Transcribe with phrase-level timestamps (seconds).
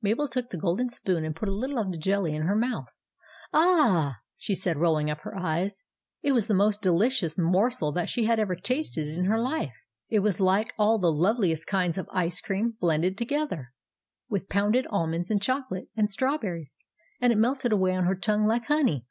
[0.00, 2.94] Mabel took the golden spoon, and put a little of the jelly in her mouth."
[3.52, 5.82] Ah h h!" she said, rolling up her eyes.
[6.22, 9.74] It was the most delicious morsel that she had ever tasted in her life.
[10.08, 12.40] It was like all 1 88 THE ADVENTURES OF MABEL the loveliest kinds of ice
[12.40, 13.72] cream blended together,
[14.28, 16.76] with pounded almonds and choco late and strawberries;
[17.20, 19.04] and it melted away on her tongue like honey.